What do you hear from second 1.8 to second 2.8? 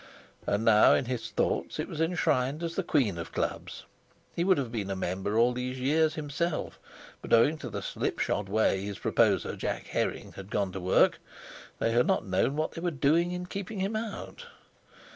was enshrined as